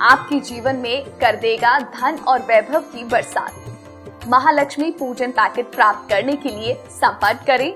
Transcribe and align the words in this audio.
आपके 0.00 0.38
जीवन 0.40 0.76
में 0.76 1.04
कर 1.20 1.36
देगा 1.36 1.78
धन 1.78 2.16
और 2.18 2.40
वैभव 2.42 2.80
की 2.92 3.04
बरसात। 3.04 4.26
महालक्ष्मी 4.28 4.90
पूजन 4.90 5.30
पैकेट 5.30 5.66
प्राप्त 5.66 6.08
करने 6.10 6.36
के 6.36 6.48
लिए 6.50 6.74
संपर्क 6.92 7.44
करें। 7.46 7.72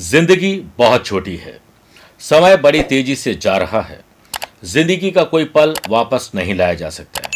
ज़िंदगी 0.00 0.54
बहुत 0.78 1.06
छोटी 1.06 1.36
है। 1.36 1.58
समय 2.20 2.56
बड़ी 2.56 2.82
तेज़ी 2.82 3.16
से 3.16 3.34
जा 3.34 3.56
रहा 3.56 3.80
है। 3.80 4.00
ज़िंदगी 4.64 5.10
का 5.10 5.22
कोई 5.24 5.44
पल 5.44 5.74
वापस 5.88 6.30
नहीं 6.34 6.54
लाया 6.54 6.74
जा 6.74 6.90
सकता 6.90 7.22
है। 7.22 7.30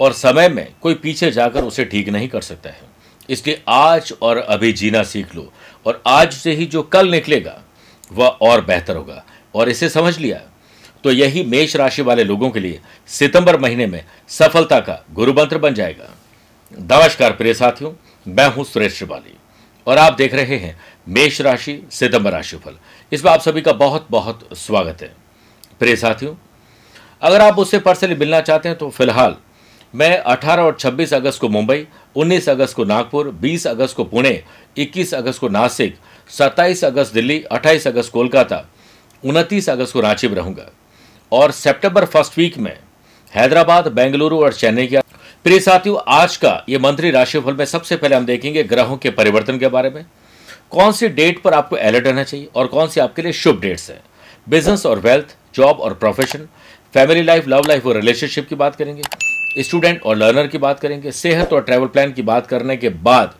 और 0.00 0.12
समय 0.12 0.48
में 0.48 0.66
कोई 0.82 0.94
पीछे 0.94 1.30
जाकर 1.30 1.64
उसे 1.64 1.84
ठीक 1.84 2.08
नहीं 2.08 2.28
कर 2.28 2.40
सकता 2.40 2.70
है। 2.70 2.88
इसलिए 3.28 3.62
आज 3.68 4.12
और 4.22 4.38
अभी 4.38 4.72
जीना 4.72 5.02
सीख 5.04 5.34
लो। 5.34 5.52
और 5.86 6.02
आज 6.06 6.32
से 6.32 6.52
ही 6.52 6.66
जो 6.66 6.82
कल 6.82 7.10
निकलेगा 7.10 7.60
वह 8.12 8.26
और 8.42 8.64
बेहतर 8.64 8.96
होगा। 8.96 9.24
और 9.54 9.68
इसे 9.68 9.88
समझ 9.88 10.18
लिया। 10.18 10.40
तो 11.04 11.12
यही 11.12 11.42
मेष 11.44 11.76
राशि 11.76 12.02
वाले 12.02 12.24
लोगों 12.24 12.50
के 12.50 12.60
लिए 12.60 12.80
सितंबर 13.08 13.58
महीने 13.60 13.86
में 13.86 14.04
सफलता 14.28 14.80
का 14.80 15.04
गुरु 15.12 15.32
मंत्र 15.32 15.58
बन 15.58 15.74
जाएगा। 15.74 16.10
नमस्कार 16.72 17.32
प्रिय 17.32 17.54
साथियों, 17.54 17.92
मैं 18.26 18.46
हूँ 18.46 18.64
सुरेश 18.64 18.94
श्रिवाली। 18.94 19.36
और 19.86 19.98
आप 19.98 20.12
देख 20.12 20.34
रहे 20.34 20.56
हैं 20.56 20.76
मेष 21.08 21.40
राशि, 21.40 21.82
सितंबर 21.90 22.32
राशिफल 22.32 22.76
इसमें 23.12 23.30
आप 23.32 23.40
सभी 23.40 23.60
का 23.60 23.72
बहुत 23.72 24.06
बहुत 24.10 24.48
स्वागत 24.52 25.02
है। 25.02 25.12
प्रिय 25.80 25.96
साथियों, 25.96 26.34
अगर 27.22 27.40
आप 27.40 27.58
उससे 27.58 27.78
पर्सनली 27.78 28.14
मिलना 28.14 28.40
चाहते 28.40 28.68
हैं 28.68 28.78
तो 28.78 28.88
फ़िलहाल 28.90 29.36
मैं 29.94 30.22
18 30.24 30.62
और 30.62 30.76
26 30.80 31.12
अगस्त 31.14 31.40
को 31.40 31.48
मुंबई 31.48 31.86
19 32.16 32.48
अगस्त 32.48 32.76
को 32.76 32.84
नागपुर 32.84 33.30
20 33.40 33.66
अगस्त 33.66 33.96
को 33.96 34.04
पुणे 34.04 34.42
21 34.76 35.14
अगस्त 35.14 35.40
को 35.40 35.48
नासिक 35.48 35.96
27 36.30 36.84
अगस्त 36.84 37.14
दिल्ली 37.14 37.42
28 37.52 37.86
अगस्त 37.86 38.12
कोलकाता 38.12 38.64
29 39.22 39.68
अगस्त 39.68 39.92
को 39.92 40.00
रांची 40.00 40.28
में 40.28 40.34
रहूँगा। 40.34 40.70
और 41.32 41.50
सितंबर 41.50 42.04
फ़र्स्ट 42.04 42.38
वीक 42.38 42.58
में 42.58 42.76
हैदराबाद, 43.32 43.88
बेंगलुरु 43.88 44.38
और 44.38 44.52
चेन्नई 44.52 44.86
के 44.86 44.98
प्रिय 45.44 45.60
साथियों, 45.60 45.98
आज 46.08 46.36
का 46.36 46.64
ये 46.68 46.78
मंत्री 46.78 47.10
राशिफल 47.10 47.54
में 47.54 47.64
सबसे 47.64 47.96
पहले 47.96 48.16
हम 48.16 48.26
देखेंगे 48.26 48.62
ग्रहों 48.62 48.96
के 48.96 49.10
परिवर्तन 49.10 49.58
के 49.58 49.68
बारे 49.68 49.90
में। 49.90 50.04
कौन 50.70 50.92
सी 50.92 51.08
डेट 51.08 51.42
पर 51.42 51.54
आपको 51.54 51.76
अलर्ट 51.76 52.06
रहना 52.06 52.24
चाहिए 52.24 52.48
और 52.54 52.66
कौन 52.66 52.88
सी 52.88 53.00
आपके 53.00 53.22
लिए 53.22 53.32
शुभ 53.32 53.60
डेट्स 53.60 53.90
हैं? 53.90 54.00
बिज़नेस 54.48 54.86
और 54.86 54.98
वेल्थ, 54.98 55.36
जॉब 55.54 55.80
और 55.80 55.94
profession, 55.94 56.46
family 56.94 57.22
life, 57.22 57.48
love 57.48 57.68
life 57.68 57.86
और 57.86 57.94
रिलेशनशिप 57.94 58.48
की 58.48 58.54
बात 58.54 58.76
करेंगे, 58.76 59.02
स्टूडेंट 59.62 60.02
और 60.02 60.16
लर्नर 60.16 60.46
की 60.46 60.58
बात 60.58 60.80
करेंगे, 60.80 61.12
सेहत 61.12 61.52
और 61.52 61.62
ट्रैवल 61.62 61.86
प्लान 61.86 62.12
की 62.12 62.22
बात 62.22 62.46
करने 62.46 62.76
के 62.76 62.88
बाद 62.88 63.34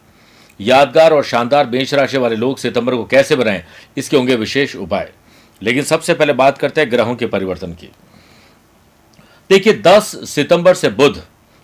यादगार 0.60 1.12
और 1.12 1.24
शानदार 1.24 1.66
मेष 1.66 1.94
राशि 1.94 2.18
वाले 2.18 2.36
लोग 2.36 2.58
सितंबर 2.58 2.94
को 2.94 3.04
कैसे 3.04 3.36
बनाएँ, 3.36 3.62
इसके 3.96 4.16
होंगे 4.16 4.34
विशेष 4.34 4.76
उपाय। 4.76 5.10
लेकिन 5.62 5.82
सबसे 5.82 6.14
पहले 6.14 6.32
बात 6.32 6.58
करते 6.58 6.80
हैं 6.80 6.90
ग्रहों 6.90 7.14
के 7.16 7.26
परिवर्तन 7.26 7.72
की। 7.72 7.90
देखिए 9.50 9.72
10 9.76 10.14
सितंबर 10.26 10.74
से 10.74 10.88
बुध 10.90 11.22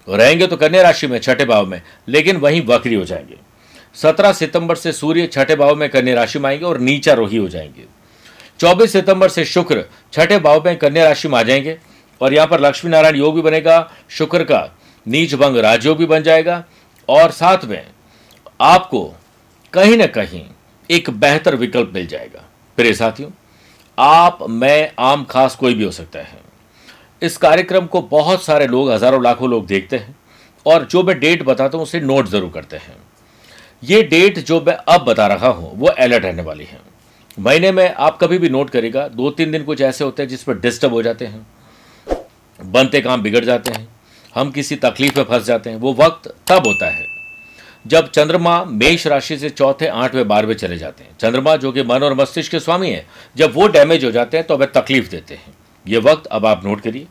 रहेंगे 0.08 0.46
तो 0.46 0.56
कन्या 0.56 0.82
राशि 0.82 1.06
में, 1.06 1.18
छठे 1.18 1.44
भाव 1.44 1.66
में, 1.66 1.80
लेकिन 2.08 2.36
वहीं 2.36 2.62
वक्री 2.66 2.94
हो 2.94 3.04
जाएँगे। 3.04 3.38
17 3.96 4.32
सितंबर 4.32 4.76
से 4.76 4.92
सूर्य, 4.92 5.26
छठे 5.26 5.56
भाव 5.56 5.76
में 5.76 5.88
कन्या 5.88 6.14
राशि 6.14 6.38
में 6.38 6.48
आएँगे 6.50 6.64
और 6.64 6.78
नीचा 6.80 7.12
रोही 7.12 7.36
हो 7.36 7.48
जाएँगे। 7.48 7.84
24 8.60 8.92
सितंबर 8.92 9.28
से 9.28 9.44
शुक्र, 9.44 9.84
छठे 10.12 10.38
भाव 10.38 10.64
में 10.64 10.76
कन्या 10.78 11.04
राशि 11.04 11.28
में 11.28 11.38
आ 11.38 11.42
जाएँगे 11.42 11.78
और 12.20 12.34
यहाँ 12.34 12.46
पर 12.46 12.60
लक्ष्मी 12.60 12.90
नारायण 12.90 13.16
योग 13.16 13.34
भी 13.34 13.42
बनेगा, 13.42 13.90
शुक्र 14.08 14.44
का 14.44 14.78
नीच 15.06 15.34
भंग 15.34 15.56
राजयोग 15.56 15.98
भी 15.98 16.06
बन 16.06 16.22
जाएगा 16.22 16.64
और 17.08 17.30
साथ 17.30 17.64
में 17.64 17.82
आपको 18.60 19.02
कहीं 19.72 19.96
ना 19.96 20.06
कहीं 20.06 20.44
एक 20.90 21.10
बेहतर 21.10 21.54
विकल्प 21.54 21.90
मिल 21.94 22.06
जाएगा। 22.06 22.44
प्रिय 22.78 22.94
साथियों, 22.94 23.30
आप, 23.98 24.38
मैं, 24.42 24.92
आम 24.98 25.24
खास 25.24 25.54
कोई 25.56 25.74
भी 25.74 25.84
हो 25.84 25.90
सकता 25.90 26.18
है। 26.18 26.38
इस 27.22 27.36
कार्यक्रम 27.36 27.86
को 27.86 28.00
बहुत 28.02 28.44
सारे 28.44 28.66
लोग, 28.66 28.90
हज़ारों 28.90 29.22
लाखों 29.22 29.50
लोग 29.50 29.66
देखते 29.66 29.96
हैं 29.96 30.14
और 30.66 30.84
जो 30.84 31.02
मैं 31.02 31.18
डेट 31.20 31.42
बताता 31.42 31.78
हूँ, 31.78 31.82
उसे 31.82 32.00
नोट 32.00 32.28
ज़रूर 32.28 32.50
करते 32.50 32.76
हैं। 32.76 32.96
ये 33.82 34.02
डेट 34.04 34.38
जो 34.38 34.60
मैं 34.60 34.74
अब 34.74 35.04
बता 35.04 35.26
रहा 35.26 35.48
हूँ, 35.48 35.72
वो 35.74 35.86
अलर्ट 35.88 36.24
रहने 36.24 36.42
वाली 36.42 36.64
है। 36.64 36.80
महीने 37.38 37.72
में 37.72 37.88
आप 37.88 38.18
कभी 38.18 38.38
भी 38.38 38.48
नोट 38.48 38.70
करेगा 38.70 39.06
दो 39.08 39.30
तीन 39.30 39.50
दिन 39.52 39.64
कुछ 39.64 39.80
ऐसे 39.80 40.04
होते 40.04 40.22
हैं 40.22 40.28
जिस 40.28 40.42
पर 40.42 40.58
डिस्टर्ब 40.58 40.92
हो 40.92 41.02
जाते 41.02 41.26
हैं, 41.26 41.46
बनते 42.60 43.00
काम 43.00 43.22
बिगड़ 43.22 43.44
जाते 43.44 43.70
हैं, 43.70 43.88
हम 44.34 44.50
किसी 44.50 44.76
तकलीफ़ 44.76 45.18
में 45.18 45.24
फंस 45.24 45.44
जाते 45.44 45.70
हैं, 45.70 45.76
वो 45.76 45.92
वक्त 45.94 46.28
तब 46.48 46.66
होता 46.66 46.86
है 46.86 47.04
जब 47.86 48.10
चंद्रमा 48.10 48.64
मेष 48.64 49.06
राशि 49.06 49.36
से 49.38 49.50
चौथे, 49.50 49.86
आठवें, 49.86 50.26
बारहवें 50.28 50.54
चले 50.54 50.78
जाते 50.78 51.04
हैं। 51.04 51.16
चंद्रमा 51.20 51.56
जो 51.56 51.72
कि 51.72 51.82
मन 51.82 52.02
और 52.02 52.14
मस्तिष्क 52.14 52.50
के 52.50 52.60
स्वामी 52.60 52.90
है, 52.90 53.06
जब 53.36 53.54
वो 53.54 53.66
डैमेज 53.68 54.04
हो 54.04 54.10
जाते 54.10 54.36
हैं 54.36 54.46
तो 54.46 54.56
हमें 54.56 54.72
तकलीफ़ 54.72 55.10
देते 55.10 55.34
हैं। 55.34 55.54
ये 55.86 55.98
वक्त 55.98 56.26
अब 56.26 56.46
आप 56.46 56.64
नोट 56.64 56.80
करिए। 56.80 57.06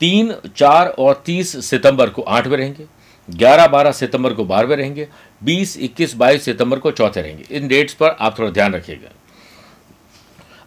तीन, 0.00 0.34
चार 0.56 0.88
और 0.88 1.22
तीस 1.26 1.64
सितंबर 1.66 2.10
को 2.10 2.22
आठवें 2.22 2.56
रहेंगे, 2.56 2.86
ग्यारह, 3.28 3.66
बारह 3.66 3.92
सितंबर 3.92 4.32
को 4.32 4.44
बारहवें 4.44 4.76
रहेंगे, 4.76 5.08
बीस, 5.42 5.76
इक्कीस, 5.78 6.14
बाईस 6.14 6.44
सितंबर 6.44 6.78
को 6.78 6.90
चौथे 6.90 7.22
रहेंगे। 7.22 7.44
इन 7.50 7.68
डेट्स 7.68 7.94
पर 7.94 8.16
आप 8.20 8.38
थोड़ा 8.38 8.50
ध्यान 8.50 8.74
रखिएगा। 8.74 9.12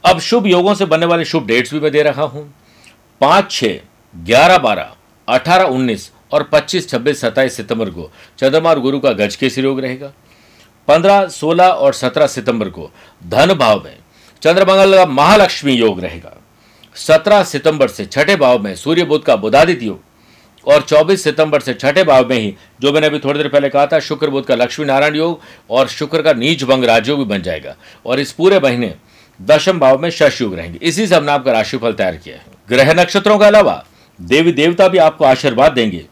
अब 0.04 0.20
शुभ 0.20 0.48
योगों 0.48 0.74
से 0.76 0.86
बनने 0.86 1.06
वाले 1.06 1.26
शुभ 1.26 1.46
डेट्स 1.46 1.74
भी 1.74 1.80
मैं 1.80 1.92
दे 1.92 2.04
रहा 2.04 2.24
हूँ। 2.24 2.54
पाँच, 3.22 3.52
छह, 3.52 3.80
ग्यारह, 4.16 4.58
बारह, 4.58 4.94
अठारह, 5.28 5.66
उन्नीस 5.66 6.12
और 6.32 6.44
पच्चीस, 6.44 6.90
छब्बीस, 6.90 7.22
सत्ताईस 7.22 7.54
सितंबर 7.54 7.90
को 7.90 8.12
चंद्रमा 8.40 8.70
और 8.70 8.80
गुरु 8.80 9.00
का 9.00 9.12
गज 9.12 9.36
के 9.36 9.50
योग 9.58 9.80
रहेगा। 9.80 10.14
पंद्रह, 10.88 11.28
सोलह 11.28 11.68
और 11.68 11.94
सत्रह 11.94 12.28
सितंबर 12.28 12.70
को 12.70 12.92
धन 13.28 13.54
भाव 13.54 13.84
में 13.84 13.98
चंद्रमंगल 14.42 14.98
का 14.98 15.06
महालक्ष्मी 15.06 15.74
योग 15.74 16.00
रहेगा। 16.00 16.36
सत्रह 16.96 17.44
सितंबर 17.44 17.88
से 17.88 18.06
छठे 18.06 18.36
भाव 18.36 18.60
में 18.60 18.76
सूर्य 18.76 19.04
बुद्ध 19.04 19.26
का 19.26 19.36
बुधादित्य 19.36 19.86
योग 19.86 20.02
और 20.66 20.82
24 20.82 21.24
सितंबर 21.24 21.60
से 21.60 21.74
छठे 21.74 22.04
भाव 22.04 22.30
में 22.30 22.40
ही, 22.40 22.56
जो 22.82 22.94
मैंने 22.94 23.08
अभी 23.08 23.20
थोड़ी 23.20 23.40
देर 23.40 23.52
पहले 23.52 23.70
कहा 23.70 23.86
था, 23.86 24.00
शुक्र 24.00 24.30
बुद्ध 24.30 24.48
का 24.48 24.56
लक्ष्मी 24.56 24.86
नारायण 24.86 25.16
योग 25.16 25.42
और 25.70 25.88
शुक्र 25.88 26.22
का 26.22 26.34
नीच 26.34 26.64
भंग 26.64 26.84
राजयोग 26.84 27.20
भी 27.20 27.26
बन 27.26 27.42
जाएगा। 27.42 27.76
और 28.06 28.20
इस 28.20 28.32
पूरे 28.32 28.60
महीने 28.60 28.96
दशम 29.42 29.80
भाव 29.80 30.00
में 30.00 30.10
शश 30.10 30.42
युग 30.42 30.56
रहेंगे। 30.56 30.80
इसी 30.82 31.08
से 31.08 31.16
हमने 31.16 31.32
आपका 31.32 31.52
राशिफल 31.52 31.94
तैयार 31.94 32.16
किया 32.16 32.36
है। 32.36 32.46
ग्रह 32.70 32.94
नक्षत्रों 32.94 33.40
के 33.40 33.46
अलावा 33.46 33.86
देवी 34.22 34.52
देवता 34.52 34.88
भी 34.88 34.98
आपको 34.98 35.26
आशीर्वाद 35.26 35.72
देंगे। 35.72 36.06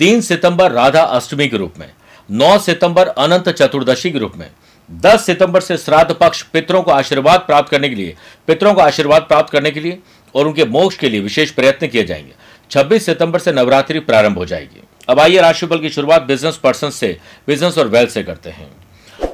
तीन 0.00 0.20
सितंबर 0.20 0.72
राधा 0.72 1.02
अष्टमी 1.02 1.48
के 1.48 1.56
रूप 1.56 1.74
में, 1.78 1.90
नौ 2.30 2.58
सितंबर 2.58 3.06
अनंत 3.06 3.48
चतुर्दशी 3.48 4.10
के 4.10 4.18
रूप 4.18 4.32
में, 4.36 4.50
दस 4.92 5.26
सितंबर 5.26 5.60
से 5.60 5.76
श्राद्ध 5.76 6.14
पक्ष 6.14 6.42
पितरों 6.42 6.82
को 6.82 6.90
आशीर्वाद 6.90 7.40
प्राप्त 7.40 7.70
करने 7.70 7.88
के 7.88 7.94
लिए, 7.94 8.16
पितरों 8.46 8.74
को 8.74 8.80
आशीर्वाद 8.80 9.22
प्राप्त 9.22 9.52
करने 9.52 9.70
के 9.70 9.80
लिए 9.80 9.98
और 10.34 10.46
उनके 10.46 10.64
मोक्ष 10.64 10.96
के 10.96 11.08
लिए 11.08 11.20
विशेष 11.20 11.50
प्रयत्न 11.50 11.86
किए 11.86 12.04
जाएँगे। 12.04 12.32
26 12.70 13.06
सितंबर 13.06 13.38
से 13.38 13.52
नवरात्रि 13.52 14.00
प्रारंभ 14.00 14.38
हो 14.38 14.44
जाएगी। 14.44 14.82
अब 15.08 15.20
आइए 15.20 15.40
राशिफल 15.40 15.78
की 15.78 15.90
शुरुआत 15.90 16.22
बिज़नेस 16.22 16.56
पर्सन 16.56 16.90
से 16.90 17.18
बिज़नेस 17.46 17.78
और 17.78 17.88
वेल्थ 17.88 18.10
से 18.10 18.22
करते 18.22 18.50
हैं। 18.50 18.70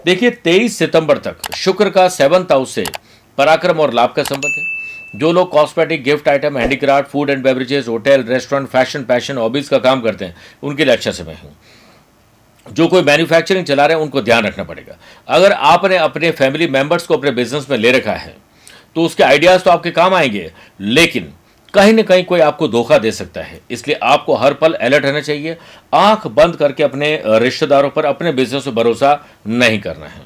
देखिए 0.04 0.30
23 0.30 0.78
सितंबर 0.78 1.18
तक 1.18 1.54
शुक्र 1.54 1.90
का 1.90 2.08
सेवंथ 2.08 2.44
हाउस 2.44 2.74
से 2.74 2.84
पराक्रम 3.38 3.80
और 3.80 3.94
लाभ 3.94 4.12
का 4.12 4.22
संबंध 4.22 4.52
है। 4.58 4.75
जो 5.14 5.30
लोग 5.32 5.50
cosmetic 5.50 6.02
gift 6.04 6.28
item 6.28 6.58
handicraft 6.58 7.08
food 7.10 7.30
and 7.30 7.42
beverages 7.42 7.88
hotel 7.88 8.22
restaurant 8.24 8.68
fashion 8.68 9.04
passion 9.04 9.36
hobbies 9.38 9.68
का 9.68 9.78
काम 9.78 10.00
करते 10.00 10.24
हैं, 10.24 10.36
उनके 10.62 10.84
लिए 10.84 10.94
अच्छा 10.94 11.10
समय 11.12 11.32
है। 11.34 11.54
जो 12.66 12.86
कोई 12.88 13.02
मैन्युफैक्चरिंग 13.02 13.64
चला 13.66 13.86
रहे 13.86 13.96
हैं, 13.96 14.04
उनको 14.04 14.22
ध्यान 14.22 14.46
रखना 14.46 14.64
पड़ेगा। 14.64 14.96
अगर 15.28 15.52
आपने 15.52 15.96
अपने 15.98 16.30
फैमिली 16.32 16.66
मेंबर्स 16.68 17.06
को 17.06 17.16
अपने 17.16 17.30
बिज़नेस 17.32 17.70
में 17.70 17.76
ले 17.78 17.92
रखा 17.92 18.14
है 18.14 18.34
तो 18.96 19.02
उसके 19.02 19.22
आइडियाज़ 19.22 19.62
तो 19.62 19.70
आपके 19.70 19.90
काम 19.92 20.14
आएँगे, 20.14 20.50
लेकिन 20.80 21.32
कहीं 21.74 21.92
ना 21.92 22.02
कहीं 22.02 22.24
कोई 22.24 22.40
आपको 22.40 22.68
धोखा 22.68 22.98
दे 22.98 23.10
सकता 23.12 23.40
है। 23.40 23.60
इसलिए 23.70 23.98
आपको 24.04 24.34
हर 24.34 24.54
पल 24.54 24.72
अलर्ट 24.74 25.04
रहना 25.04 25.20
चाहिए, 25.20 25.56
आँख 25.92 26.26
बंद 26.28 26.56
करके 26.56 26.82
अपने 26.82 27.20
रिश्तेदारों 27.26 27.90
पर 27.90 28.04
अपने 28.04 28.32
बिज़नेस 28.32 28.64
पर 28.64 28.70
भरोसा 28.72 29.18
नहीं 29.46 29.80
करना 29.80 30.06
है। 30.06 30.22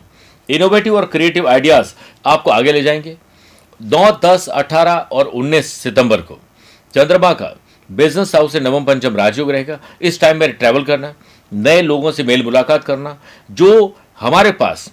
इनोवेटिव 0.48 0.96
और 0.96 1.06
क्रिएटिव 1.06 1.48
आइडियाज़ 1.48 1.92
आपको 2.24 2.50
आगे 2.50 2.72
ले 2.72 2.82
जाएँगे। 2.82 3.16
नौ, 3.80 4.10
दस, 4.24 4.48
अठारह 4.48 5.06
और 5.12 5.26
उन्नीस 5.26 5.72
सितंबर 5.72 6.20
को। 6.20 6.38
चंद्रमा 6.94 7.32
का 7.32 7.54
बिज़नेस 7.90 8.34
हाउस 8.34 8.52
से 8.52 8.60
नवम 8.60 8.84
पंचम 8.84 9.16
राजयोग 9.16 9.50
रहेगा। 9.50 9.78
इस 10.00 10.20
टाइम 10.20 10.36
में 10.36 10.52
ट्रैवल 10.52 10.84
करना, 10.84 11.12
नए 11.52 11.82
लोगों 11.82 12.12
से 12.12 12.22
मेल 12.24 12.42
मुलाकात 12.44 12.84
करना, 12.84 13.16
जो 13.50 13.96
हमारे 14.20 14.52
पास 14.52 14.90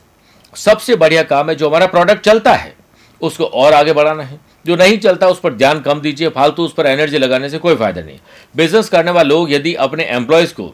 सबसे 0.53 0.95
बढ़िया 0.95 1.23
काम 1.23 1.49
है, 1.49 1.55
जो 1.55 1.69
हमारा 1.69 1.87
प्रोडक्ट 1.87 2.25
चलता 2.25 2.53
है, 2.53 2.75
उसको 3.21 3.45
और 3.45 3.73
आगे 3.73 3.93
बढ़ाना 3.93 4.23
है। 4.23 4.39
जो 4.65 4.75
नहीं 4.75 4.97
चलता, 4.97 5.27
उस 5.27 5.39
पर 5.39 5.53
ध्यान 5.53 5.79
कम 5.79 5.99
दीजिए, 6.01 6.29
फालतू 6.29 6.63
उस 6.63 6.73
पर 6.73 6.85
एनर्जी 6.85 7.17
लगाने 7.17 7.49
से 7.49 7.57
कोई 7.57 7.75
फ़ायदा 7.75 8.01
नहीं। 8.01 8.17
बिज़नेस 8.55 8.89
करने 8.89 9.11
वाले 9.11 9.29
लोग 9.29 9.51
यदि 9.51 9.73
अपने 9.75 10.03
एम्प्लॉयज़ 10.05 10.53
को 10.53 10.73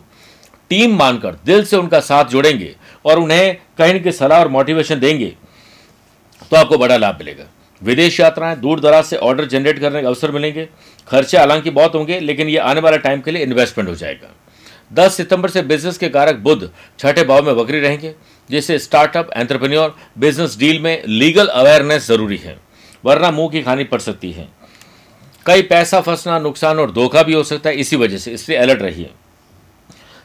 टीम 0.71 0.95
मानकर, 0.97 1.35
दिल 1.45 1.63
से 1.65 1.77
उनका 1.77 1.99
साथ 2.01 2.25
जोड़ेंगे 2.25 2.75
और 3.05 3.19
उन्हें 3.19 3.57
कहीं 3.77 4.01
की 4.03 4.11
सलाह 4.11 4.39
और 4.39 4.47
मोटिवेशन 4.47 4.99
देंगे 4.99 5.33
तो 6.41 6.57
आपको 6.57 6.77
बड़ा 6.77 6.97
लाभ 6.97 7.17
मिलेगा। 7.19 7.43
विदेश 7.83 8.19
यात्राएँ 8.19 8.55
दूर 8.55 8.79
दराज 8.79 9.05
से 9.05 9.17
ऑर्डर 9.17 9.45
जनरेट 9.45 9.79
करने 9.79 10.01
के 10.01 10.07
अवसर 10.07 10.31
मिलेंगे। 10.31 10.67
खर्चे 11.07 11.37
हालाँकि 11.37 11.69
बहुत 11.69 11.95
होंगे, 11.95 12.19
लेकिन 12.19 12.49
ये 12.49 12.57
आने 12.59 12.81
वाले 12.81 12.97
टाइम 12.97 13.21
के 13.21 13.31
लिए 13.31 13.43
इन्वेस्टमेंट 13.43 13.89
हो 13.89 13.95
जाएगा। 13.95 14.29
10 14.93 15.15
सितंबर 15.17 15.49
से 15.49 15.61
बिज़नेस 15.63 15.97
के 15.97 16.09
कारक 16.09 16.35
बुद्ध 16.37 16.69
छठे 16.99 17.23
भाव 17.23 17.45
में 17.45 17.53
वक्री 17.53 17.79
रहेंगे 17.79 18.13
जिससे 18.49 18.77
स्टार्टअप 18.79 19.29
एंटरप्रेन्योर 19.35 19.95
बिज़नेस 20.17 20.57
डील 20.59 20.79
में 20.79 21.03
लीगल 21.07 21.47
अवेयरनेस 21.47 22.07
ज़रूरी 22.07 22.37
है, 22.37 22.57
वरना 23.03 23.31
मुँह 23.31 23.49
की 23.49 23.61
खानी 23.61 23.83
पड़ 23.83 23.99
सकती 23.99 24.31
है। 24.31 24.47
कई 25.45 25.61
पैसा 25.61 26.01
फंसना, 26.01 26.39
नुकसान 26.39 26.79
और 26.79 26.91
धोखा 26.91 27.23
भी 27.23 27.33
हो 27.33 27.43
सकता 27.43 27.69
है, 27.69 27.75
इसी 27.75 27.95
वजह 27.95 28.17
से। 28.17 28.31
इसलिए 28.31 28.57
अलर्ट 28.57 28.81
रहिए। 28.81 29.09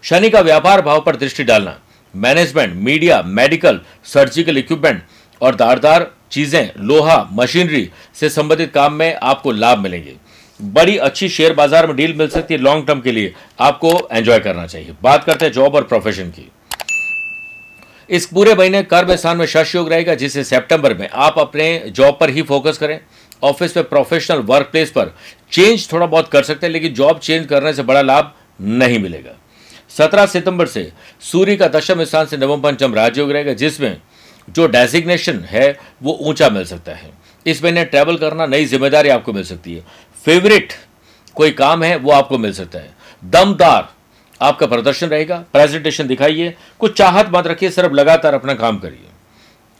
शनि 0.05 0.31
का 0.31 0.41
व्यापार 0.41 0.83
भाव 0.83 1.01
पर 1.01 1.17
दृष्टि 1.17 1.45
डालना। 1.45 1.79
Management 2.15 2.75
media 2.75 3.23
medical 3.23 3.81
surgical 4.05 4.59
equipment 4.59 5.03
और 5.41 5.55
दारदार 5.55 6.11
चीज़ें, 6.31 6.71
लोहा, 6.79 7.29
मशीनरी 7.33 7.89
से 8.15 8.29
संबंधित 8.29 8.73
काम 8.73 8.93
में 8.93 9.15
आपको 9.15 9.53
लाभ 9.53 9.79
मिलेंगे। 9.79 10.15
बड़ी 10.61 10.97
अच्छी 10.99 11.29
शेयर 11.29 11.53
बाज़ार 11.55 11.87
में 11.87 11.95
डील 11.97 12.15
मिल 12.15 12.29
सकती 12.29 12.55
है 12.55 12.61
लॉन्ग 12.61 12.87
टर्म 12.87 13.01
के 13.01 13.13
लिए। 13.13 13.33
आपको 13.61 14.09
एंजॉय 14.13 14.39
करना 14.39 14.67
चाहिए। 14.67 14.95
बात 15.03 15.25
करते 15.25 15.45
हैं 15.45 15.53
जॉब 15.53 15.75
और 15.75 15.85
प्रोफेशन 15.85 16.31
की। 16.31 16.51
इस 18.09 18.27
पूरे 18.27 18.55
महीने 18.55 18.83
कर्म 18.85 19.15
स्थान 19.17 19.37
में 19.37 19.47
शश 19.47 19.75
योग 19.75 19.89
रहेगा 19.89 20.15
जिससे 20.15 20.45
सितंबर 20.45 20.95
में 20.95 21.09
आप 21.09 21.39
अपने 21.39 21.79
जॉब 21.89 22.17
पर 22.21 22.31
ही 22.31 22.43
फोकस 22.43 22.79
करें। 22.79 22.99
ऑफ़िस 23.43 23.77
में 23.77 23.89
प्रोफेशनल 23.89 24.39
वर्क 24.43 24.67
प्लेस 24.67 24.91
पर 24.91 25.15
चेंज 25.53 25.93
थोड़ा 25.93 26.07
बहुत 26.07 26.29
कर 26.29 26.43
सकते 26.43 26.67
हैं, 26.67 26.73
लेकिन 26.73 26.95
जॉब 26.95 27.19
चेंज 27.19 27.47
करने 27.47 27.73
से 27.73 27.83
बड़ा 27.83 28.01
लाभ 28.03 28.33
नहीं 28.61 28.99
मिलेगा। 28.99 29.37
सत्रह 29.91 30.27
सितंबर 30.27 30.67
से 30.67 30.91
सूर्य 31.23 31.57
का 31.57 31.69
दशम 31.69 32.03
स्थान 32.05 32.27
से 32.27 32.37
नवम 32.37 32.61
पंचम 32.61 32.95
राजयोग 32.95 33.31
रहेगा, 33.33 33.53
जिसमें 33.53 34.01
जो 34.49 34.67
डेजिग्नेशन 34.69 35.45
है 35.45 35.77
वो 36.03 36.13
ऊँचा 36.21 36.49
मिल 36.49 36.65
सकता 36.65 36.93
है। 36.93 37.11
इस 37.47 37.63
महीने 37.65 37.85
ट्रैवल 37.85 38.17
करना 38.17 38.47
नई 38.47 38.65
ज़िम्मेदारी 38.67 39.09
आपको 39.09 39.33
मिल 39.33 39.45
सकती 39.45 39.75
है। 39.75 39.85
फेवरेट 40.27 40.73
कोई 41.37 41.51
काम 41.53 41.83
है 41.83 41.97
वो 41.97 42.13
आपको 42.13 42.39
मिल 42.39 42.53
सकता 42.53 42.79
है। 42.79 42.97
दमदार 43.23 43.89
आपका 44.41 44.67
प्रदर्शन 44.67 45.07
रहेगा 45.07 45.37
प्रेजेंटेशन 45.53 46.07
दिखाइए 46.07 46.55
कुछ 46.81 46.97
चाहत 46.99 47.31
मत 47.35 47.47
रखिए 47.47 47.71
सिर्फ़ 47.71 47.93
लगातार 47.93 48.35
अपना 48.35 48.55
काम 48.55 48.79
करिए। 48.79 49.07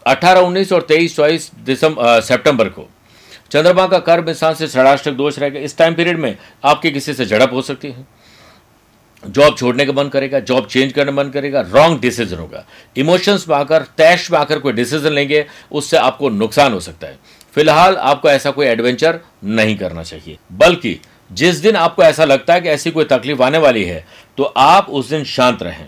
18, 0.07 0.41
19 0.41 0.73
और 0.73 0.83
23, 0.83 1.17
चौबीस 1.17 1.51
दिसंबर 1.65 2.21
सितंबर 2.21 2.69
को 2.69 2.89
चंद्रमा 3.51 3.87
का 3.87 3.99
कर्म 4.01 4.29
इंसान 4.29 4.55
से 4.55 4.67
षडाष्टक 4.69 5.13
दोष 5.13 5.39
रहेगा। 5.39 5.61
इस 5.61 5.77
टाइम 5.79 5.95
पीरियड 5.95 6.19
में 6.19 6.37
आपकी 6.65 6.91
किसी 6.91 7.15
से 7.15 7.27
झड़प 7.27 7.53
हो 7.53 7.63
सकती 7.63 7.89
है। 7.89 8.07
जॉब 9.27 9.57
छोड़ने 9.57 9.87
का 9.87 9.93
मन 9.93 10.09
करेगा, 10.09 10.41
जॉब 10.41 10.67
चेंज 10.67 10.93
करने 10.93 11.13
मन 11.13 11.29
करेगा 11.29 11.61
रॉन्ग 11.61 12.01
डिसीज़न 12.01 12.37
होगा। 12.37 12.65
इमोशंस 12.97 13.47
में 13.49 13.57
आकर, 13.57 13.83
तैश 13.99 14.31
में 14.31 14.39
आकर 14.39 14.59
कोई 14.59 14.73
डिसीज़न 14.73 15.13
लेंगे, 15.13 15.45
उससे 15.73 15.97
आपको 15.97 16.29
नुकसान 16.29 16.73
हो 16.73 16.81
सकता 16.81 17.07
है। 17.07 17.19
फ़िलहाल 17.55 17.97
आपको 17.97 18.29
ऐसा 18.31 18.51
कोई 18.51 18.67
एडवेंचर 18.67 19.19
नहीं 19.45 19.77
करना 19.77 20.03
चाहिए। 20.03 20.39
बल्कि, 20.53 20.99
जिस 21.33 21.57
दिन 21.57 21.77
आपको 21.77 22.03
ऐसा 22.03 22.25
लगता 22.25 22.55
है 22.55 22.61
कि 22.61 22.69
ऐसी 22.69 22.91
कोई 22.91 23.05
तकलीफ़ 23.05 23.43
आने 23.43 23.59
वाली 23.59 23.85
है 23.85 24.05
तो 24.39 24.45
आप 24.45 24.91
उस 24.91 25.09
दिन 25.11 25.25
शांत 25.25 25.63
रहें। 25.63 25.87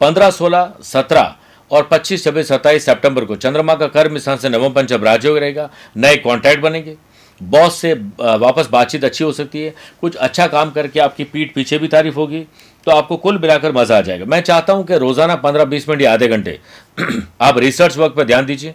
पंद्रह, 0.00 0.30
सोलह, 0.30 0.72
सत्रह 0.82 1.34
और 1.70 1.82
पच्चीस, 1.82 2.24
छब्बीस, 2.24 2.48
सत्ताईस 2.48 2.84
सितंबर 2.84 3.24
को 3.24 3.36
चंद्रमा 3.36 3.74
का 3.74 3.86
कर्म 3.86 4.18
स्थान 4.18 4.36
से 4.36 4.48
नवम 4.48 4.72
पंचम 4.72 5.04
राज्य 5.04 5.38
रहेगा, 5.38 5.70
नए 5.96 6.16
कॉन्ट्रैक्ट 6.16 6.62
बनेंगे। 6.62 6.96
बॉस 7.40 7.80
से 7.80 7.92
वापस 7.92 8.68
बातचीत 8.72 9.04
अच्छी 9.04 9.24
हो 9.24 9.32
सकती 9.32 9.62
है। 9.62 9.74
कुछ 10.00 10.16
अच्छा 10.16 10.46
काम 10.46 10.70
करके 10.70 11.00
आपकी 11.00 11.24
पीठ 11.24 11.54
पीछे 11.54 11.78
भी 11.78 11.88
तारीफ़ 11.88 12.14
होगी 12.16 12.46
तो 12.86 12.90
आपको 12.92 13.16
कुल 13.16 13.38
मिलाकर 13.38 13.72
मज़ा 13.72 13.98
आ 13.98 14.00
जाएगा। 14.00 14.24
मैं 14.24 14.40
चाहता 14.40 14.72
हूँ 14.72 14.84
कि 14.86 14.98
रोज़ाना 14.98 15.36
पंद्रह 15.36 15.64
बीस 15.66 15.88
मिनट 15.88 16.02
या 16.02 16.12
आधे 16.12 16.28
घंटे 16.28 16.58
आप 17.40 17.58
रिसर्च 17.58 17.96
वर्क 17.96 18.14
पर 18.16 18.24
ध्यान 18.24 18.46
दीजिए। 18.46 18.74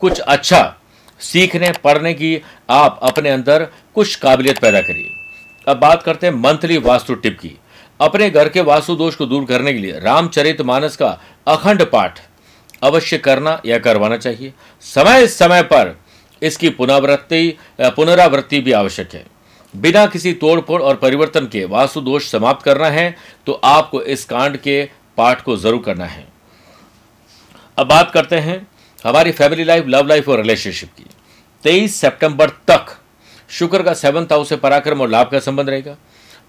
कुछ 0.00 0.20
अच्छा 0.20 0.74
सीखने, 1.20 1.72
पढ़ने 1.74 2.12
की 2.14 2.40
आप 2.70 2.98
अपने 3.02 3.30
अंदर 3.30 3.66
कुछ 3.94 4.14
काबिलियत 4.16 4.58
पैदा 4.58 4.80
करिए। 4.80 5.08
अब 5.66 5.78
बात 5.78 6.02
करते 6.02 6.26
हैं 6.26 6.34
मंथली 6.34 6.78
वास्तु 6.80 7.14
टिप 7.14 7.38
की। 7.40 7.56
अपने 8.00 8.28
घर 8.30 8.48
के 8.48 8.60
वास्तु 8.62 8.94
दोष 8.96 9.14
को 9.16 9.26
दूर 9.26 9.44
करने 9.44 9.72
के 9.72 9.78
लिए 9.78 9.98
रामचरित 10.00 10.60
मानस 10.62 10.96
का 10.96 11.18
अखंड 11.46 11.84
पाठ 11.86 12.18
अवश्य 12.82 13.18
करना 13.18 13.60
या 13.66 13.78
करवाना 13.78 14.16
चाहिए। 14.16 14.52
समय 14.84 15.26
समय 15.28 15.62
पर 15.64 15.96
इसकी 16.42 16.68
पुनरावृत्ति 16.70 17.56
पुनरावृत्ति 17.80 18.60
भी 18.60 18.72
आवश्यक 18.74 19.14
है। 19.14 19.24
बिना 19.74 20.04
किसी 20.06 20.32
तोड़फोड़ 20.34 20.80
और 20.82 20.96
परिवर्तन 20.96 21.46
के 21.46 21.64
वास्तु 21.66 22.00
दोष 22.00 22.30
समाप्त 22.30 22.64
करना 22.64 22.88
है 22.90 23.14
तो 23.46 23.52
आपको 23.64 24.02
इस 24.04 24.24
कांड 24.24 24.56
के 24.58 24.82
पाठ 25.18 25.42
को 25.42 25.56
ज़रूर 25.56 25.82
करना 25.82 26.06
है। 26.06 26.26
अब 27.78 27.86
बात 27.88 28.10
करते 28.10 28.36
हैं 28.38 28.66
हमारी 28.98 29.32
फैमिली 29.32 29.64
लाइफ, 29.64 29.84
लव 29.86 30.06
लाइफ 30.06 30.28
और 30.28 30.38
रिलेशनशिप 30.38 30.90
की। 30.90 31.06
23 31.64 32.00
सितंबर 32.00 32.50
तक 32.68 32.96
शुक्र 33.50 33.82
का 33.82 33.94
सेवंथ 33.94 34.32
हाउस 34.32 34.48
से 34.48 34.56
पराक्रम 34.58 35.00
और 35.00 35.08
लाभ 35.08 35.30
का 35.30 35.38
संबंध 35.40 35.70
रहेगा। 35.70 35.96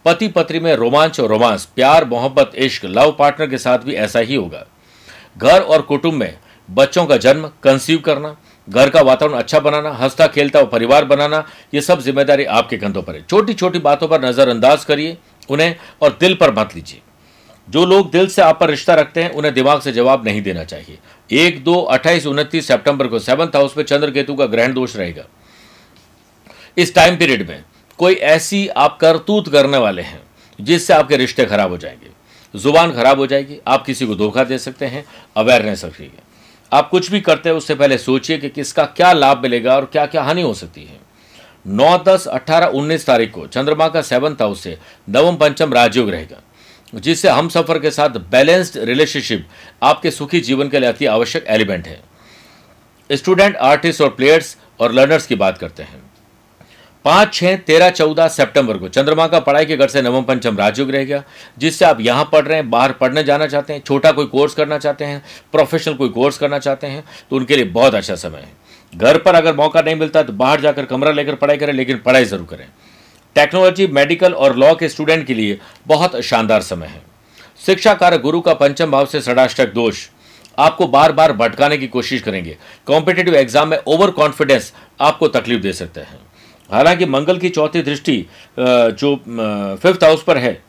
पति 0.06 0.28
पत्नी 0.28 0.60
में 0.60 0.74
रोमांच 0.76 1.20
और 1.20 1.30
रोमांस, 1.30 1.66
प्यार, 1.76 2.06
मोहब्बत, 2.06 2.52
इश्क, 2.58 2.86
लव 2.88 3.16
पार्टनर 3.20 3.50
के 3.50 3.58
साथ 3.58 3.80
भी 3.80 3.94
ऐसा 3.96 4.20
ही 4.20 4.36
होगा। 4.36 4.66
घर 5.38 5.62
और 5.62 5.82
कुटुंब 5.82 6.14
में 6.14 6.38
बच्चों 6.70 7.06
का 7.06 7.18
जन्म, 7.18 7.48
कंसीव 7.64 8.00
करना 8.00 8.36
घर 8.70 8.90
का 8.90 9.02
वातावरण 9.02 9.38
अच्छा 9.38 9.60
बनाना, 9.60 9.90
हंसता, 9.90 10.28
खेलता 10.28 10.60
और 10.60 10.66
परिवार 10.66 11.06
बनाना, 11.06 11.48
ये 11.74 11.82
सब 11.82 12.02
ज़िम्मेदारी 12.02 12.46
आपके 12.46 12.78
कंधों 12.78 13.02
पर 13.04 13.16
है। 13.16 13.22
छोटी 13.30 13.54
छोटी 13.54 13.80
बातों 13.80 14.08
पर 14.08 14.26
नज़रअंदाज 14.26 14.86
करिए, 14.86 15.18
उन्हें 15.50 15.76
और 16.02 16.18
दिल 16.20 16.36
पर 16.36 16.60
मत 16.60 16.76
लीजिए। 16.76 17.02
जो 17.70 17.86
लोग 17.86 18.12
दिल 18.12 18.28
से 18.28 18.42
आप 18.42 18.60
पर 18.60 18.70
रिश्ता 18.70 18.94
रखते 18.94 19.24
हैं, 19.24 19.32
उन्हें 19.32 19.54
दिमाग 19.54 19.82
से 19.82 19.92
जवाब 19.92 20.26
नहीं 20.26 20.42
देना 20.42 20.64
चाहिए। 20.64 20.98
एक, 21.48 21.64
दो, 21.64 21.82
अट्ठाईस, 21.82 22.26
उनतीस 22.26 22.68
सेप्टेम्बर 22.68 23.08
को 23.08 23.20
सेवंथ 23.20 23.48
हाउस 23.48 23.78
में 23.78 23.84
चंद्र 23.84 24.12
केतु 24.12 24.36
का 24.36 24.46
ग्रहण 24.46 24.74
दोष 24.74 24.96
रहेगा। 24.96 25.24
इस 26.78 26.96
टाइम 26.96 27.18
पीरियड 27.18 27.50
में 27.50 27.64
कोई 27.98 28.14
ऐसी 28.14 28.68
आप 28.68 28.98
करतूत 28.98 29.50
करने 29.50 29.78
वाले 29.78 30.02
हैं, 30.02 30.22
जिससे 30.62 30.94
आपके 30.94 31.18
रिश्ते 31.18 31.46
खराब 31.46 31.72
हो 31.72 31.78
जाएँगे। 31.78 32.12
ज़ुबान 32.60 32.94
खराब 32.94 33.20
हो 33.20 33.28
जाएगी, 33.28 33.60
आप 33.68 33.86
किसी 33.86 34.06
को 34.06 34.16
धोखा 34.16 34.44
दे 34.44 34.58
सकते 34.58 34.86
हैं, 34.86 35.06
अवेयरनेस 35.36 35.86
रखिएगा 35.86 36.24
आप 36.74 36.90
कुछ 36.90 37.10
भी 37.12 37.20
करते 37.22 37.50
हैं, 37.50 37.56
उससे 37.56 37.76
पहले 37.76 37.98
सोचिए 37.98 38.38
कि 38.38 38.50
किसका 38.50 38.86
क्या 38.88 39.12
लाभ 39.14 39.42
मिलेगा 39.44 39.76
और 39.76 39.86
क्या 39.86 40.06
क्या 40.06 40.24
हानि 40.24 40.42
हो 40.42 40.54
सकती 40.54 40.84
है। 40.84 41.00
नौ, 41.68 41.98
दस 41.98 42.28
अट्ठारह 42.28 42.68
उन्नीस 42.68 43.06
तारीख 43.06 43.32
को 43.32 43.46
चंद्रमा 43.48 43.88
का 43.88 44.02
सेवंथ 44.04 44.42
हाउस 44.42 44.62
से 44.62 44.78
नवम 45.10 45.36
पंचम 45.36 45.74
राजयोग 45.74 46.10
रहेगा, 46.10 46.42
जिससे 46.94 47.30
हम 47.30 47.50
सफ़र 47.50 47.80
के 47.80 47.92
साथ 47.92 48.18
बैलेंस्ड 48.32 48.78
रिलेशनशिप 48.80 49.48
आपके 49.84 50.12
सुखी 50.12 50.40
जीवन 50.42 50.70
के 50.70 50.80
लिए 50.80 50.90
अति 50.90 51.06
आवश्यक 51.08 51.46
एलिमेंट 51.48 51.88
है। 51.88 52.02
स्टूडेंट 53.10 53.56
आर्टिस्ट 53.58 54.02
और 54.02 54.10
प्लेयर्स 54.10 54.56
और 54.80 54.92
लर्नर्स 54.92 55.28
की 55.28 55.36
बात 55.36 55.58
करते 55.58 55.84
हैं। 55.84 56.02
पाँच 57.06 57.34
छः 57.34 57.56
तेरह 57.58 57.90
चौदह 57.92 58.28
सितंबर 58.30 58.78
को। 58.78 58.88
चंद्रमा 58.90 59.28
का 59.28 59.40
पढ़ाई 59.42 59.66
के 59.66 59.78
घर 59.78 59.88
से 59.88 60.02
नवम 60.02 60.24
पंचम 60.24 60.58
राजयुग 60.58 60.90
गया, 60.90 61.24
जिससे 61.58 61.86
आप 61.86 62.00
यहाँ 62.02 62.30
पढ़ 62.32 62.46
रहे 62.46 62.58
हैं, 62.58 62.70
बाहर 62.70 62.92
पढ़ने 62.94 63.24
जाना 63.24 63.48
चाहते 63.48 63.74
हैं, 63.74 63.82
छोटा 63.82 64.12
कोई 64.12 64.26
कोर्स 64.28 64.54
करना 64.54 64.78
चाहते 64.78 65.06
हैं, 65.06 65.22
प्रोफेशनल 65.54 65.96
कोई 65.96 66.10
कोर्स 66.12 66.38
करना 66.38 66.60
चाहते 66.60 66.88
हैं 66.88 67.04
तो 67.32 67.36
उनके 67.36 67.56
लिए 67.56 67.66
बहुत 67.68 67.96
अच्छा 67.96 68.16
समय 68.18 68.40
है। 68.40 68.52
घर 68.94 69.18
पर 69.18 69.36
अगर 69.36 69.56
मौका 69.56 69.82
नहीं 69.82 69.96
मिलता 69.96 70.24
तो 70.24 70.34
बाहर 70.34 70.62
जाकर 70.62 70.86
कमरा 70.86 71.12
लेकर 71.12 71.36
पढ़ाई 71.36 71.58
करें, 71.58 71.74
लेकिन 71.74 71.98
पढ़ाई 71.98 72.26
ज़रूर 72.26 72.48
करें। 72.48 72.68
टेक्नोलॉजी, 73.36 73.88
मेडिकल 73.90 74.34
और 74.34 74.56
लॉ 74.58 74.74
के 74.76 74.90
स्टूडेंट 74.90 75.26
के 75.28 75.34
लिए 75.34 75.60
बहुत 75.88 76.20
शानदार 76.22 76.62
समय 76.64 76.88
है। 76.88 77.02
शिक्षा 77.62 77.94
कारक 77.96 78.22
गुरु 78.22 78.42
का 78.42 78.54
पंचम 78.56 78.92
भाव 78.92 79.06
से 79.06 79.22
षडाष्टक 79.22 79.74
दोष। 79.74 80.08
आपको 80.58 80.88
बार 80.88 81.12
बार 81.12 81.32
भटकाने 81.34 81.78
की 81.78 81.88
कोशिश 81.90 82.22
करेंगे। 82.22 82.58
कॉम्पिटेटिव 82.88 83.36
एग्ज़ाम 83.36 83.68
में 83.68 83.78
ओवर 83.78 84.12
कॉन्फिडेंस 84.12 84.74
आपको 85.00 85.28
तकलीफ़ 85.30 85.62
दे 85.62 85.74
सकते 85.74 86.00
हैं। 86.00 86.20
हालाँकि 86.74 87.06
मंगल 87.08 87.38
की 87.38 87.50
चौथी 87.52 87.82
दृष्टि 87.84 88.26
जो 88.58 89.16
फिफ्थ 89.78 90.04
हाउस 90.04 90.24
पर 90.24 90.38
है, 90.38 90.62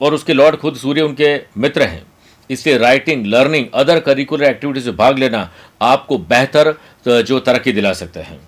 और 0.00 0.14
उसके 0.14 0.32
लॉर्ड 0.32 0.56
खुद 0.56 0.76
सूर्य 0.76 1.02
उनके 1.02 1.36
मित्र 1.58 1.82
हैं। 1.84 2.02
इसलिए 2.50 2.76
writing 2.78 3.26
learning 3.26 3.66
other 3.74 4.00
curricular 4.00 4.44
activities 4.44 4.86
में 4.86 4.96
भाग 4.96 5.18
लेना 5.18 5.48
आपको 5.82 6.18
बेहतर 6.20 6.74
जो 7.06 7.38
तरक्की 7.40 7.72
दिला 7.72 7.92
सकते 7.94 8.20
हैं। 8.20 8.40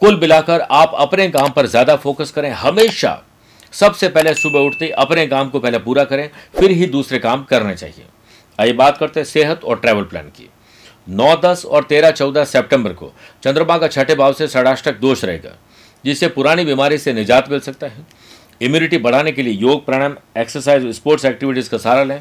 कुल 0.00 0.18
मिलाकर 0.20 0.60
आप 0.72 0.92
अपने 0.96 1.28
काम 1.30 1.50
पर 1.50 1.66
ज़्यादा 1.66 1.96
फोकस 1.98 2.30
करें, 2.30 2.50
हमेशा 2.52 3.22
सबसे 3.72 4.08
पहले 4.08 4.34
सुबह 4.34 4.60
उठते 4.60 4.88
अपने 4.98 5.26
काम 5.26 5.48
को 5.50 5.60
पहले 5.60 5.78
पूरा 5.80 6.04
करें, 6.04 6.28
फिर 6.54 6.70
ही 6.70 6.86
दूसरे 6.88 7.18
काम 7.20 7.44
करने 7.44 7.74
चाहिए। 7.74 8.04
आइए 8.58 8.72
बात 8.74 8.98
करते 8.98 9.20
हैं 9.20 9.24
सेहत 9.26 9.64
और 9.64 9.78
ट्रैवल 9.78 10.04
प्लान 10.04 10.28
की। 10.30 10.48
नौ 11.08 11.34
दस 11.36 11.64
और 11.66 11.84
तेरह 11.84 12.10
चौदह 12.12 12.44
सितंबर 12.46 12.92
को 12.92 13.12
चंद्रमा 13.42 13.78
का 13.78 13.88
छठे 13.88 14.14
भाव 14.14 14.32
से 14.32 14.48
षडाष्टक 14.48 14.98
दोष 14.98 15.24
रहेगा। 15.24 15.56
जिससे 16.04 16.28
पुरानी 16.28 16.64
बीमारी 16.64 16.98
से 16.98 17.12
निजात 17.12 17.50
मिल 17.50 17.60
सकता 17.60 17.86
है। 17.86 18.06
इम्यूनिटी 18.60 18.98
बढ़ाने 18.98 19.32
के 19.32 19.42
लिए 19.42 19.52
योग 19.52 19.84
प्राणायाम 19.86 20.16
एक्सरसाइज 20.38 20.94
स्पोर्ट्स 20.94 21.24
एक्टिविटीज़ 21.24 21.70
का 21.70 21.78
सहारा 21.78 22.04
लें। 22.04 22.20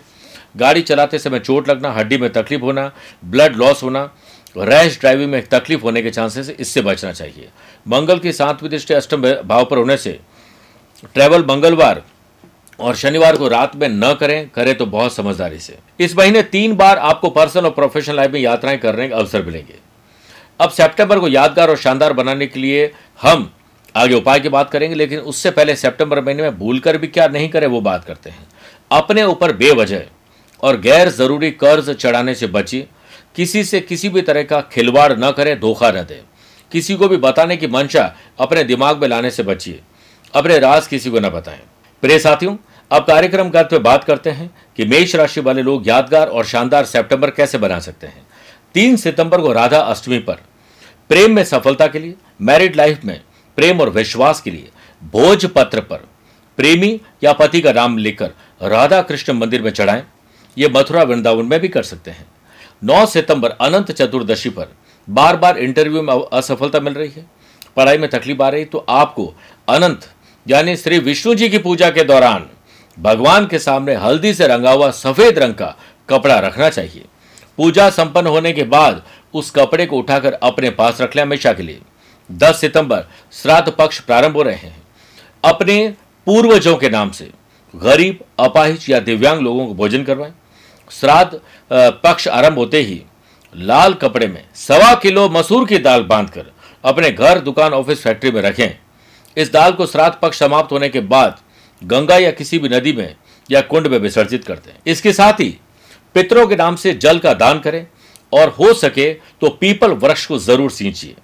गाड़ी 0.57 0.81
चलाते 0.81 1.19
समय 1.19 1.39
चोट 1.39 1.69
लगना, 1.69 1.91
हड्डी 1.91 2.17
में 2.17 2.31
तकलीफ़ 2.33 2.61
होना 2.61 2.91
ब्लड 3.25 3.55
लॉस 3.55 3.83
होना 3.83 4.09
रैश 4.55 4.99
ड्राइविंग 4.99 5.31
में 5.31 5.41
तकलीफ़ 5.47 5.81
होने 5.81 6.01
के 6.01 6.09
चांसेस 6.09 6.49
इससे 6.49 6.81
बचना 6.81 7.11
चाहिए। 7.11 7.49
मंगल 7.87 8.19
की 8.19 8.31
सातवीं 8.33 8.69
दृष्टि 8.69 8.93
अष्टम 8.93 9.21
भाव 9.21 9.65
पर 9.65 9.77
होने 9.77 9.97
से 9.97 10.19
ट्रैवल 11.13 11.45
मंगलवार 11.45 12.01
और 12.79 12.95
शनिवार 12.95 13.35
को 13.37 13.47
रात 13.47 13.75
में 13.75 13.87
न 13.89 14.13
करें 14.13 14.49
करें 14.49 14.75
तो 14.75 14.85
बहुत 14.85 15.15
समझदारी 15.15 15.59
से। 15.59 15.77
इस 15.99 16.15
महीने 16.17 16.41
तीन 16.43 16.75
बार 16.75 16.97
आपको 16.97 17.29
पर्सनल 17.29 17.65
और 17.65 17.71
प्रोफेशनल 17.71 18.15
लाइफ 18.15 18.31
में 18.31 18.39
यात्राएँ 18.39 18.77
करने 18.77 19.07
के 19.07 19.13
अवसर 19.13 19.45
मिलेंगे। 19.45 19.75
अब 20.59 20.69
सितंबर 20.69 21.19
को 21.19 21.27
यादगार 21.27 21.69
और 21.69 21.77
शानदार 21.77 22.13
बनाने 22.13 22.47
के 22.47 22.59
लिए 22.59 22.91
हम 23.21 23.51
आगे 23.95 24.15
उपाय 24.15 24.39
की 24.39 24.49
बात 24.49 24.69
करेंगे, 24.69 24.95
लेकिन 24.95 25.19
उससे 25.19 25.51
पहले 25.51 25.75
सितंबर 25.75 26.21
महीने 26.21 26.43
में 26.43 26.57
भूलकर 26.59 26.97
भी 26.97 27.07
क्या 27.07 27.27
नहीं 27.27 27.49
करें 27.49 27.67
वो 27.67 27.81
बात 27.81 28.05
करते 28.05 28.29
हैं। 28.29 28.47
अपने 28.91 29.23
ऊपर 29.23 29.51
बेवजह 29.53 30.03
और 30.63 30.79
गैर 30.79 31.09
ज़रूरी 31.09 31.51
कर्ज 31.51 31.89
चढ़ाने 31.91 32.35
से 32.35 32.47
बचिए। 32.47 32.87
किसी 33.35 33.63
से 33.63 33.79
किसी 33.81 34.09
भी 34.09 34.21
तरह 34.21 34.43
का 34.43 34.61
खिलवाड़ 34.73 35.13
न 35.13 35.31
करें, 35.31 35.59
धोखा 35.59 35.91
न 35.91 36.03
दें। 36.03 36.21
किसी 36.71 36.95
को 36.95 37.07
भी 37.07 37.17
बताने 37.17 37.57
की 37.57 37.67
मंशा 37.67 38.13
अपने 38.39 38.63
दिमाग 38.63 39.01
में 39.01 39.07
लाने 39.07 39.31
से 39.31 39.43
बचिए। 39.43 39.79
अपने 40.33 40.59
राज 40.59 40.87
किसी 40.87 41.09
को 41.09 41.19
न 41.19 41.29
बताएँ। 41.29 41.59
प्रिय 42.03 42.19
साथियों, 42.19 42.55
अब 42.91 43.05
कार्यक्रम 43.05 43.49
का 43.49 43.61
पे 43.63 43.77
बात 43.79 44.03
करते 44.03 44.29
हैं 44.29 44.49
कि 44.77 44.85
मेष 44.85 45.15
राशि 45.15 45.41
वाले 45.41 45.61
लोग 45.61 45.87
यादगार 45.87 46.27
और 46.27 46.45
शानदार 46.45 46.85
सितंबर 46.85 47.29
कैसे 47.29 47.57
बना 47.57 47.79
सकते 47.79 48.07
हैं। 48.07 48.25
तीन 48.75 48.95
सितंबर 48.95 49.41
को 49.41 49.51
राधा 49.53 49.79
अष्टमी 49.79 50.19
पर, 50.19 50.37
प्रेम 51.09 51.35
में 51.35 51.43
सफलता 51.43 51.87
के 51.87 51.99
लिए, 51.99 52.13
मैरिड 52.41 52.75
लाइफ 52.75 53.05
में 53.05 53.19
प्रेम 53.57 53.81
और 53.81 53.89
विश्वास 53.89 54.41
के 54.41 54.51
लिए 54.51 54.69
भोज 55.01 55.45
पत्र 55.45 55.81
पर 55.81 56.07
प्रेमी 56.57 56.99
या 57.23 57.33
पति 57.33 57.61
का 57.61 57.71
नाम 57.71 57.97
लिखकर 57.97 58.31
राधा 58.61 59.01
कृष्ण 59.01 59.33
मंदिर 59.33 59.61
में 59.61 59.71
चढ़ाएँ। 59.71 60.03
ये 60.57 60.69
मथुरा 60.69 61.03
वृंदावन 61.03 61.45
में 61.45 61.59
भी 61.59 61.67
कर 61.67 61.83
सकते 61.83 62.11
हैं। 62.11 62.25
9 62.83 63.05
सितंबर 63.05 63.49
अनंत 63.61 63.91
चतुर्दशी 63.91 64.49
पर 64.49 64.73
बार 65.07 65.37
बार 65.37 65.57
इंटरव्यू 65.59 66.01
में 66.01 66.13
असफलता 66.13 66.79
मिल 66.79 66.93
रही 66.93 67.11
है। 67.11 67.25
पढ़ाई 67.77 67.97
में 67.97 68.09
तकलीफ़ 68.09 68.41
आ 68.41 68.49
रही 68.49 68.65
तो 68.65 68.85
आपको 68.89 69.33
अनंत, 69.67 70.09
यानी 70.45 70.75
श्री 70.75 70.99
विष्णु 70.99 71.33
जी 71.35 71.49
की 71.49 71.57
पूजा 71.59 71.89
के 71.89 72.03
दौरान 72.03 72.45
भगवान 72.97 73.45
के 73.47 73.59
सामने 73.59 73.95
हल्दी 73.95 74.33
से 74.33 74.47
रंगा 74.47 74.71
हुआ 74.71 74.89
सफ़ेद 74.91 75.39
रंग 75.39 75.53
का 75.53 75.75
कपड़ा 76.09 76.37
रखना 76.39 76.69
चाहिए। 76.69 77.05
पूजा 77.57 77.89
संपन्न 77.89 78.27
होने 78.27 78.51
के 78.53 78.63
बाद 78.65 79.01
उस 79.33 79.49
कपड़े 79.51 79.85
को 79.85 79.97
उठाकर 79.97 80.33
अपने 80.33 80.69
पास 80.71 81.01
रख 81.01 81.15
लें 81.15 81.23
हमेशा 81.23 81.53
के 81.53 81.63
लिए। 81.63 81.79
10 82.29 82.59
सितंबर, 82.61 83.05
श्राद्ध 83.33 83.71
पक्ष 83.71 83.99
प्रारंभ 83.99 84.35
हो 84.35 84.43
रहे 84.43 84.55
हैं। 84.55 84.75
अपने 85.43 85.87
पूर्वजों 86.27 86.75
के 86.77 86.89
नाम 86.89 87.11
से 87.11 87.29
गरीब, 87.73 88.19
अपाहिज 88.39 88.89
या 88.89 88.99
दिव्यांग 89.01 89.41
लोगों 89.41 89.65
को 89.67 89.73
भोजन 89.73 90.03
करवाएँ। 90.03 90.33
श्राद्ध 90.91 91.39
पक्ष 92.03 92.27
आरंभ 92.27 92.57
होते 92.57 92.79
ही 92.79 93.01
लाल 93.53 93.93
कपड़े 93.93 94.27
में 94.27 94.43
सवा 94.57 94.93
किलो 94.95 95.27
मसूर 95.29 95.67
की 95.67 95.77
दाल 95.77 96.03
बांधकर 96.03 96.51
अपने 96.83 97.11
घर, 97.11 97.39
दुकान, 97.39 97.73
ऑफ़िस, 97.73 98.01
फैक्ट्री 98.01 98.31
में 98.31 98.41
रखें। 98.41 98.69
इस 99.37 99.51
दाल 99.51 99.71
को 99.71 99.85
श्राद्ध 99.85 100.15
पक्ष 100.21 100.39
समाप्त 100.39 100.71
होने 100.71 100.89
के 100.89 100.99
बाद 101.01 101.39
गंगा 101.81 102.17
या 102.17 102.31
किसी 102.31 102.59
भी 102.59 102.69
नदी 102.69 102.93
में 102.93 103.15
या 103.49 103.61
कुंड 103.61 103.87
में 103.87 103.97
विसर्जित 103.99 104.43
करते 104.43 104.71
हैं। 104.71 104.79
इसके 104.85 105.13
साथ 105.13 105.33
ही 105.33 105.49
पितरों 106.15 106.47
के 106.47 106.55
नाम 106.55 106.75
से 106.75 106.93
जल 106.95 107.19
का 107.19 107.33
दान 107.35 107.59
करें 107.59 107.85
और 108.33 108.49
हो 108.49 108.73
सके 108.73 109.11
तो 109.13 109.49
पीपल 109.51 109.91
वृक्ष 109.93 110.25
को 110.25 110.37
ज़रूर 110.39 110.71
सींचिए। 110.71 111.15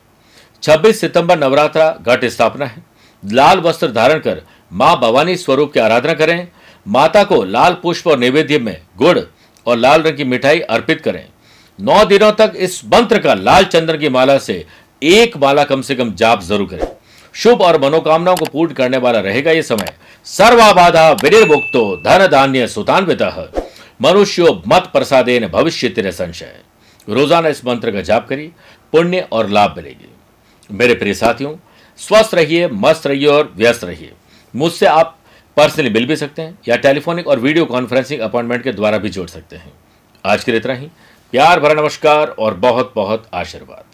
26 0.64 1.00
सितंबर 1.02 1.40
नवरात्रा 1.40 1.90
घट 2.04 2.26
स्थापना 2.28 2.66
है। 2.66 2.84
लाल 3.24 3.60
वस्त्र 3.60 3.92
धारण 3.92 4.20
कर 4.20 4.42
माँ 4.72 4.96
भवानी 5.00 5.36
स्वरूप 5.38 5.72
की 5.74 5.80
आराधना 5.80 6.14
करें। 6.16 6.48
माता 6.86 7.24
को 7.24 7.44
लाल 7.46 7.74
पुष्प 7.84 8.08
और 8.08 8.18
नैवेद्य 8.20 8.60
में 8.60 8.78
गुड़ 8.98 9.20
और 9.66 9.78
लाल 9.78 10.02
रंग 10.02 10.18
की 10.18 10.24
मिठाई 10.26 10.60
अर्पित 10.60 11.02
करें। 11.02 11.26
नौ 11.80 12.04
दिनों 12.06 12.32
तक 12.34 12.54
इस 12.58 12.82
मंत्र 12.86 13.20
का 13.20 13.34
लाल 13.36 13.66
चंद्र 13.66 13.98
की 13.98 14.10
माला 14.10 14.38
से 14.40 14.66
एक 15.02 15.38
माला 15.38 15.64
कम 15.64 15.82
से 15.82 15.96
कम 15.96 16.14
जाप 16.14 16.42
ज़रूर 16.44 16.68
करें। 16.68 16.88
शुभ 17.36 17.62
और 17.62 17.80
मनोकामनाओं 17.82 18.36
को 18.36 18.46
पूर्ण 18.46 18.74
करने 18.74 18.98
वाला 18.98 19.20
रहेगा 19.22 19.52
यह 19.52 19.62
समय। 19.64 19.94
सर्वाबाधा 20.28 21.10
विनिर्मुक्तो 21.14 21.84
धन 22.04 22.28
धान्य 22.28 22.68
सुतान्वित। 22.68 23.22
मनुष्यो 24.02 24.54
मत 24.68 24.90
प्रसादेन 24.94 25.48
भविष्य 25.50 25.90
तेरे 25.90 26.12
संशय 26.12 26.56
रोज़ाना 27.08 27.50
इस 27.50 27.66
मंत्र 27.66 27.92
का 27.92 28.02
जाप 28.04 28.28
करिए। 28.28 28.52
पुण्य 28.94 29.28
और 29.32 29.50
लाभ 29.50 29.74
मिलेगी। 29.78 30.10
मेरे 30.72 30.94
प्रिय 30.94 31.14
साथियों, 31.14 31.56
स्वस्थ 31.98 32.34
रहिए, 32.34 32.68
मस्त 32.68 33.08
रहिए 33.08 33.28
और 33.28 33.54
व्यस्त 33.58 33.84
रहिए। 33.84 34.14
मुझसे 34.56 34.86
आप 34.86 35.18
पर्सनली 35.58 35.90
मिल 35.90 36.06
भी 36.06 36.16
सकते 36.16 36.42
हैं 36.42 36.60
या 36.68 36.76
टेलीफोनिक 36.76 37.28
और 37.28 37.40
वीडियो 37.40 37.66
कॉन्फ्रेंसिंग 37.66 38.22
अपॉइंटमेंट 38.22 38.64
के 38.64 38.72
द्वारा 38.72 38.98
भी 38.98 39.10
जोड़ 39.10 39.28
सकते 39.28 39.56
हैं। 39.56 39.74
आज 40.26 40.44
के 40.44 40.52
लिए 40.52 40.60
इतना 40.60 40.74
ही। 40.74 40.88
प्यार 41.32 41.60
भरा 41.60 41.74
नमस्कार 41.74 42.28
और 42.28 42.54
बहुत 42.54 42.94
बहुत 42.96 43.30
आशीर्वाद। 43.34 43.89